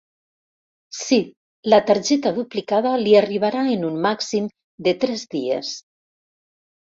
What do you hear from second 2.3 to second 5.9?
duplicada li arribarà en un màxim de tres dies.